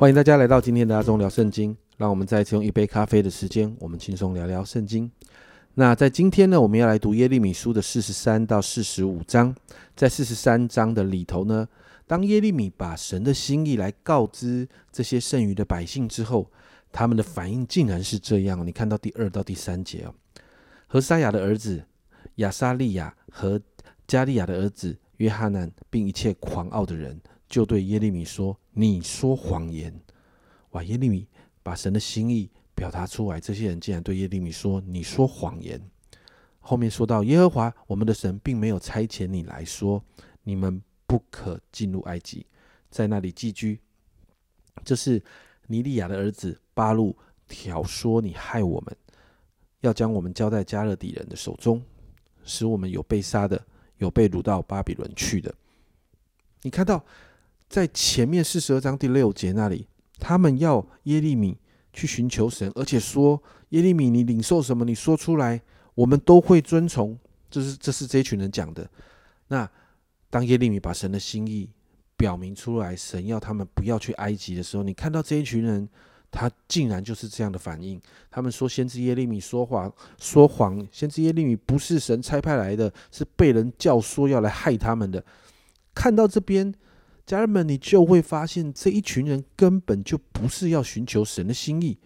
[0.00, 1.76] 欢迎大家来到今天的阿忠聊圣经。
[1.98, 5.10] 让我们再次用一杯咖啡的时间，我们轻松聊聊圣经。
[5.74, 9.54] 那在今天呢，我们要来读耶利米书的四十三到四十五章。
[9.94, 11.68] 在四十三章的里头呢，
[12.06, 16.50] 当耶利米把神的心意来告知这些剩余的百姓之后，
[16.90, 18.66] 他们的反应竟然是这样。
[18.66, 20.14] 你看到第二到第三节哦，
[20.86, 21.84] 何沙雅的儿子
[22.36, 23.60] 亚沙利亚和
[24.08, 27.20] 加利亚的儿子约翰南，并一切狂傲的人，
[27.50, 28.56] 就对耶利米说
[28.88, 29.92] ：“你说谎言。”
[30.70, 30.82] 哇！
[30.84, 31.26] 耶利米
[31.62, 35.80] 把神的心意表达出来，这些人竟然对耶利米说：“你说谎言。”
[36.60, 40.02] 后面说到：“耶和华我们的神并没有差遣你来说，
[40.44, 42.46] 你们不可进入埃及，
[42.88, 43.80] 在那里寄居。”
[44.84, 45.22] 这是
[45.66, 47.16] 尼利亚的儿子巴路
[47.48, 48.96] 挑唆你害我们，
[49.80, 51.82] 要将我们交在加勒底人的手中，
[52.44, 53.60] 使我们有被杀的，
[53.98, 55.52] 有被掳到巴比伦去的。
[56.62, 57.04] 你看到
[57.70, 59.86] 在前面四十二章第六节那里。
[60.18, 61.56] 他们要耶利米
[61.94, 64.84] 去寻求神，而且说：“耶利米，你领受什么？
[64.84, 65.62] 你说出来，
[65.94, 67.18] 我们都会遵从。”
[67.50, 68.86] 这是这是这一群人讲的。
[69.48, 69.66] 那
[70.28, 71.70] 当耶利米把神的心意
[72.18, 75.88] 表明出来，神要他们不要去埃及的时候，你看到这一群人，
[76.30, 77.98] 他竟然就是这样的反应。
[78.30, 80.86] 他们说：“先知耶利米说谎，说谎。
[80.92, 85.24] 先知耶利米不是神差派来的，是被人教唆要来害他们的。”
[85.94, 86.74] 看到这边。
[87.26, 91.98] 家人们，你就会发现这一群人根本就不是要寻求神的心意，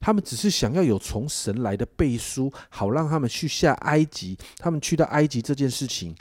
[0.00, 4.36] 他们只是想要有从神来的背书，好让他们去下埃及。
[4.58, 6.14] 他们去到埃及这件事情，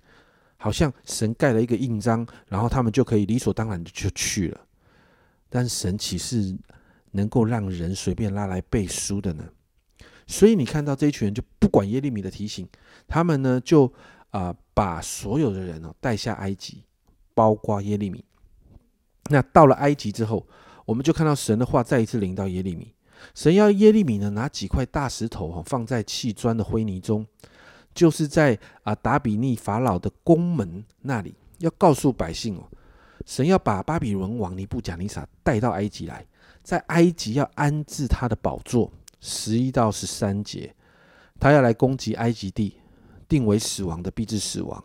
[0.57, 4.61] 好像神盖了一个印章，然后他们就可以理所当然的就去了。
[5.49, 6.55] 但神岂是
[7.11, 9.43] 能够让人随便拉来背书的呢？
[10.27, 12.67] 所以你看到这一群人就不管耶利米的提醒，
[13.07, 13.91] 他们呢就
[14.29, 16.83] 啊把所有的人哦带下埃及，
[17.33, 18.23] 包括耶利米。
[19.29, 20.45] 那到了埃及之后，
[20.85, 22.93] 我们就看到神的话再一次临到耶利米。
[23.35, 27.25] 神要耶利米呢拿几块大石头哈放在砌砖的灰泥中，
[27.93, 32.63] 就是在啊达比尼法老的宫门那里，要告诉百姓哦，
[33.25, 36.25] 神要把巴比伦王尼布贾尼撒带到埃及来，
[36.63, 38.91] 在埃及要安置他的宝座。
[39.19, 40.73] 十一到十三节，
[41.39, 42.77] 他要来攻击埃及地，
[43.29, 44.83] 定为死亡的必致死亡，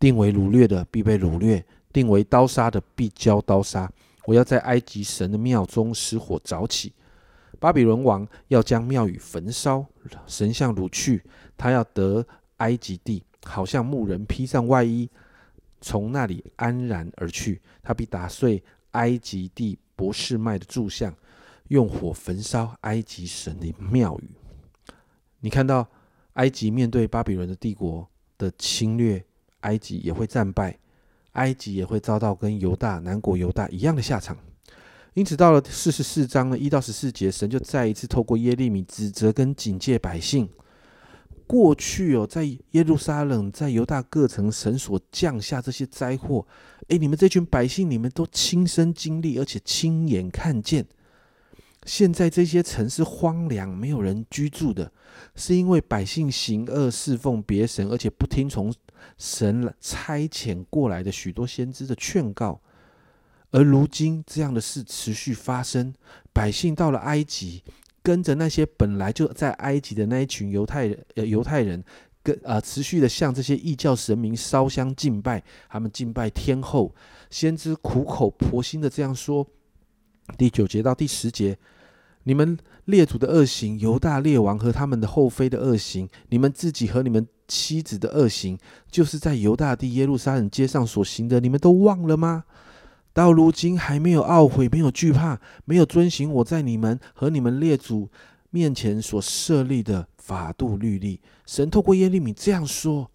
[0.00, 1.62] 定为掳掠的必被掳掠。
[1.94, 3.90] 定为刀杀的必交刀杀。
[4.26, 6.92] 我要在埃及神的庙中使火早起。
[7.60, 9.86] 巴比伦王要将庙宇焚烧，
[10.26, 11.22] 神像掳去。
[11.56, 15.08] 他要得埃及地，好像牧人披上外衣，
[15.80, 17.62] 从那里安然而去。
[17.82, 21.14] 他必打碎埃及地博士麦的柱像，
[21.68, 24.30] 用火焚烧埃及神的庙宇。
[25.40, 25.86] 你看到
[26.34, 29.24] 埃及面对巴比伦的帝国的侵略，
[29.60, 30.76] 埃及也会战败。
[31.34, 34.36] 埃及也会遭到跟犹大南国犹大一样的下场，
[35.14, 40.48] 因此到了四十四章的一到十四节，神就再一次透过耶利米指责跟警戒百姓。
[41.46, 46.46] 过去哦，在耶路撒冷、在犹大各城，神所降下这些灾祸，
[46.88, 50.86] 哎，你们这群百姓，你们都亲身经历，而且亲眼看见。
[51.84, 54.90] 现在这些城市荒凉，没有人居住的，
[55.36, 58.72] 是因为百姓行恶，侍奉别神，而且不听从。
[59.16, 62.60] 神差遣过来的许多先知的劝告，
[63.50, 65.94] 而如今这样的事持续发生，
[66.32, 67.62] 百姓到了埃及，
[68.02, 71.84] 跟着那些本来就在埃及的那一群犹太人，犹太人
[72.22, 76.94] 跟啊，持续的向这些异教神明烧香敬拜，他们敬拜天后，
[77.30, 79.46] 先知苦口婆心的这样说。
[80.36, 81.56] 第九节到第十节，
[82.24, 87.28] 你们列祖的恶行，犹大列王和他们的后妃的恶行，你们自己和你们。
[87.46, 88.58] 妻子的恶行，
[88.90, 92.44] 就是在犹大地耶路撒冷街上所行的，你们都忘了吗？
[93.12, 98.10] 到如今还没有懊悔，没有惧怕，没有遵行我在你们和你们列祖
[98.50, 101.20] 面前所设立的法度律例。
[101.46, 103.10] 神透过耶利米这样说：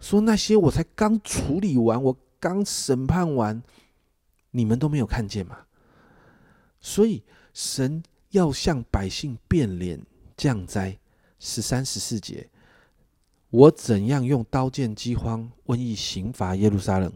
[0.00, 3.62] 说那些我才刚处理完，我刚审判完，
[4.50, 5.58] 你们都没有看见吗？
[6.80, 7.22] 所以
[7.52, 10.00] 神要向百姓变脸
[10.36, 10.98] 降灾，
[11.38, 12.48] 十三十四节。
[13.50, 17.12] 我怎样用刀剑、饥荒、瘟疫刑罚耶路撒冷，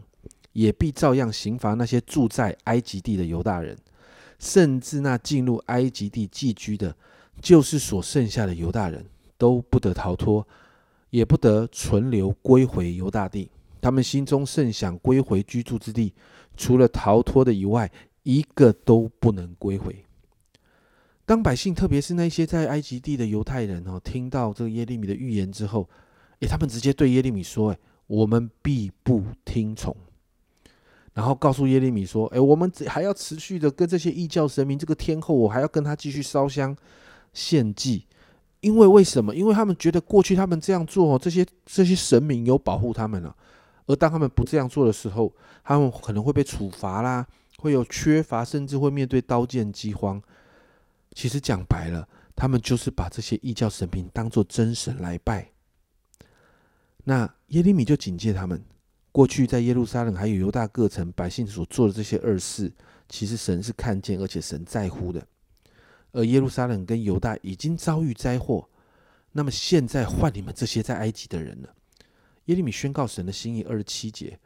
[0.51, 3.77] 也必照样刑罚那些住在埃及地的犹大人，
[4.37, 6.93] 甚至那进入埃及地寄居的，
[7.41, 9.05] 就是所剩下的犹大人，
[9.37, 10.45] 都不得逃脱，
[11.09, 13.49] 也不得存留归回犹大地。
[13.79, 16.13] 他们心中甚想归回居住之地，
[16.57, 17.89] 除了逃脱的以外，
[18.23, 20.03] 一个都不能归回。
[21.25, 25.87] 当百姓，特别是那些在埃及地的犹太人哦，听到这个耶利米的预言之后，
[26.39, 29.95] 诶，他们直接对耶利米说：“诶，我们必不听从。”
[31.13, 36.75] 然后告诉耶利米说：“哎，我们还要持续的跟这些异教神明，这个天后，我还要跟他继续烧香
[37.33, 38.05] 献祭，
[38.59, 39.33] 因为为什么？
[39.33, 43.33] 因为他们觉得过去他们这样做，这些这些神明有保护他们了，
[43.85, 45.33] 而当他们不这样做的时候，
[45.63, 47.25] 他们可能会被处罚啦，
[47.59, 50.21] 会有缺乏，甚至会面对刀剑饥荒。
[51.13, 52.05] 其实讲白了，
[52.35, 55.54] 他们就是把这些异教神明当做真神来拜。
[57.05, 58.61] 那耶利米就警戒他们。”
[59.15, 62.69] 过去在耶路撒冷还有犹大各城百姓所做的这些恶事，
[63.07, 65.25] 其实神是看见，而且神在乎的。
[66.11, 68.67] 而耶路撒冷跟犹大已经遭遇灾祸，
[69.31, 71.73] 那么现在换你们这些在埃及的人了。
[72.47, 74.37] 耶利米宣告神的心意，二十七节：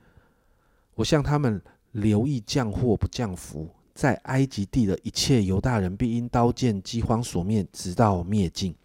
[0.94, 1.60] 我向他们
[1.94, 8.76] 留意降祸不降福，在埃及地的一切犹大人必因刀剑饥荒所灭，直到灭尽，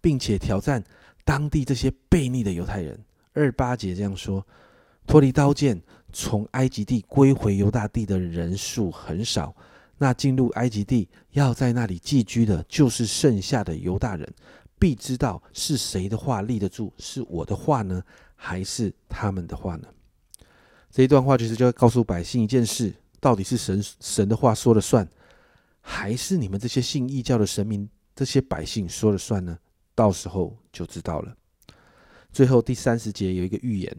[0.00, 0.84] 并且挑战
[1.24, 2.98] 当地这些悖逆的犹太人。
[3.32, 4.46] 二八节这样说：
[5.06, 5.82] 脱离刀剑，
[6.12, 9.54] 从埃及地归回犹大地的人数很少。
[9.96, 14.28] 那进入埃及地要在那里寄居的，就是剩下的犹大人，
[14.78, 18.02] 必知道是谁的话立得住，是我的话呢，
[18.34, 19.88] 还是他们的话呢？
[20.90, 25.08] 这一段话其实就要告诉百姓一件事：到底是神神的话说了算，
[25.80, 29.56] 还是你们这些信异教的神明、这些百姓说了算呢？
[29.94, 31.34] 到时候就知道了。
[32.32, 33.96] 最后第三十节有一个预言，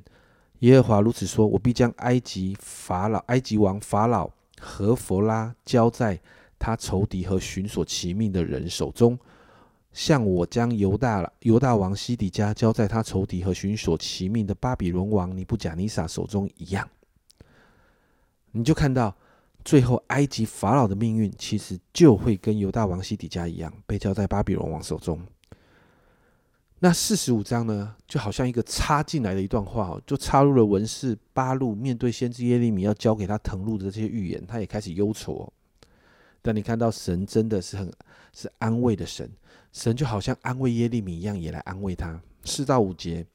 [0.59, 4.29] 耶和华如此说：“我必将埃及法老、埃及王法老
[4.59, 6.19] 和弗拉交在
[6.59, 9.17] 他仇敌和寻索其命的人手中，
[9.93, 16.87] 像我将犹大犹大王西底家交在他仇敌和寻索其命的巴比伦王尼布甲尼撒手中一样。”
[18.51, 19.15] 你就看到
[19.63, 25.19] 最后埃及法老的命运，其实就会跟犹大王西底家一样，被交在巴比伦王手中。
[26.79, 35.51] 那四十五章呢，就好像一个插进来的一段话哦，就插入了文士八路面对先知耶利米要交给他誊录的这些预言，他也开始忧愁。
[36.41, 37.91] 但你看到神真的是很
[38.33, 39.27] 是安慰的神，
[39.71, 42.21] 神就好像安慰耶利米一样，也来安慰他。
[42.43, 43.25] 四到五节，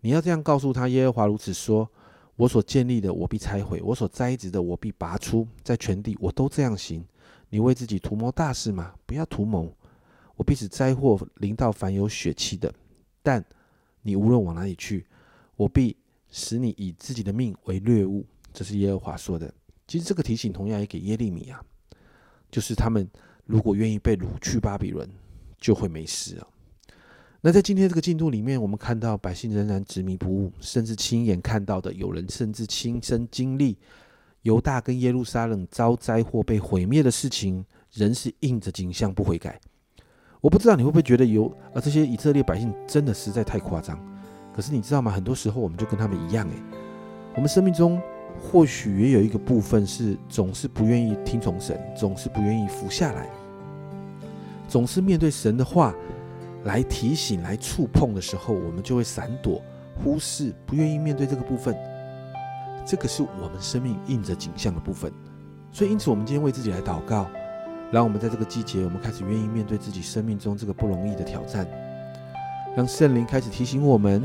[0.00, 1.88] 你要这样告诉他：耶和华如此说，
[2.36, 5.46] 我所建立的，我必拆毁；我所栽植的，我必拔出。
[5.62, 7.02] 在全地，我都这样行。
[7.48, 8.92] 你为自己图谋大事吗？
[9.06, 9.72] 不要图谋。
[10.38, 12.72] 我必使灾祸临到凡有血气的，
[13.24, 13.44] 但
[14.02, 15.04] 你无论往哪里去，
[15.56, 15.96] 我必
[16.30, 18.24] 使你以自己的命为掠物。
[18.52, 19.52] 这是耶和华说的。
[19.88, 21.60] 其实这个提醒同样也给耶利米啊，
[22.52, 23.06] 就是他们
[23.46, 25.10] 如果愿意被掳去巴比伦，
[25.58, 26.46] 就会没事啊。
[27.40, 33.76] 那在今天这个进度里面，我们看到百姓仍然执迷不悟，甚至亲眼看到的，有人甚至亲身经历
[34.42, 39.60] 犹大跟耶路撒冷遭灾祸被毁灭的事情，仍是应着景象不悔改。
[40.40, 41.80] 我不知道你会不会觉得有啊？
[41.80, 43.98] 这些以色列百姓真的实在太夸张。
[44.54, 45.10] 可是你知道吗？
[45.10, 46.54] 很多时候我们就跟他们一样，诶，
[47.34, 48.00] 我们生命中
[48.40, 53.28] 或许也有一个部分是总是不愿意听从神，总是不愿意服下来，
[54.68, 55.94] 总是面对神的话
[56.64, 59.62] 来提醒、来触碰的时候，我们就会闪躲、
[60.02, 61.76] 忽视，不愿意面对这个部分。
[62.84, 65.12] 这个是我们生命印着景象的部分。
[65.70, 67.28] 所以，因此我们今天为自己来祷告。
[67.90, 71.66] 让我们在这个季节，我们开始愿意面对自己生命中这个不容易的挑战，
[72.76, 74.22] 让圣灵开始提醒我们，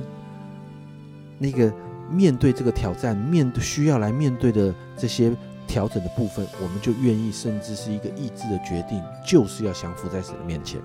[1.39, 1.73] 那个
[2.11, 5.31] 面对这个挑战、面对需要来面对的这些
[5.65, 10.81] 调整的部分，我们就愿意，甚至是一个意志的决定，就是要降服在神的面前，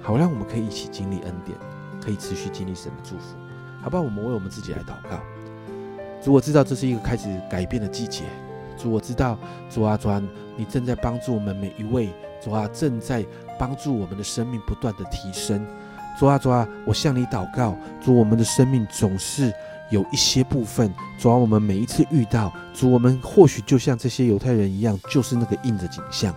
[0.00, 1.58] 好让我们可以一起经历恩典，
[2.00, 3.34] 可以持续经历神的祝福，
[3.82, 4.02] 好不好？
[4.04, 5.20] 我们为我们自己来祷告，
[6.22, 8.22] 主，我知道这是一个开始改变的季节。
[8.76, 9.38] 主，我知道，
[9.70, 10.22] 主啊，主啊，
[10.56, 12.08] 你正在帮助我们每一位，
[12.42, 13.24] 主啊，正在
[13.58, 15.64] 帮助我们的生命不断的提升。
[16.18, 19.52] 主啊，主啊，我向你祷告，主，我们的生命总是
[19.90, 26.34] 有一些部分，主啊，我们每一次遇到，主，我们或许就像这些犹太人一样，就是那个印的景象。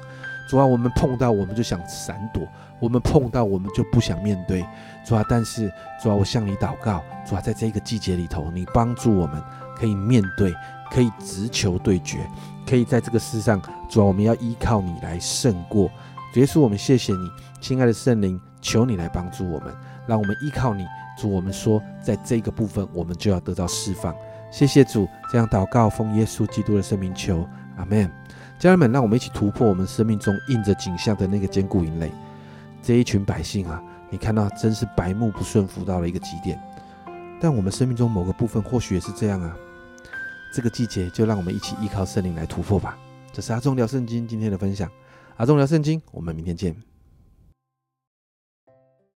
[0.50, 2.48] 主啊，我们碰到我们就想闪躲，
[2.80, 4.66] 我们碰到我们就不想面对。
[5.06, 9.44] 主啊，但是主啊，我向你祷告，主啊，在这个季节里头，你帮助我们
[9.76, 10.54] 可以面对。
[10.92, 12.20] 可以直球对决，
[12.66, 15.90] 可以在这个世上，主啊，我们要依靠你来胜过。
[16.34, 17.30] 主耶稣，我们谢谢你，
[17.62, 19.74] 亲爱的圣灵，求你来帮助我们，
[20.06, 20.86] 让我们依靠你。
[21.18, 24.14] 主，我们说，在这个部分，我们就要得到释放。
[24.52, 28.10] 谢谢主，这样祷告，奉耶稣基督的圣名求，阿门。
[28.60, 32.12] 家人们，让我们一起突破我们生命中印着景象的那个坚固营垒。
[32.84, 36.62] 这一群百姓啊，你看到真是白目不顺服到了一个极点。
[37.40, 39.56] 但我们生命中某个部分，或许也是这样啊。
[40.52, 42.98] 这个季节，就让我们一起依靠圣灵来突破吧。
[43.32, 44.90] 这是阿忠聊圣经今天的分享。
[45.36, 46.76] 阿忠聊圣经，我们明天见。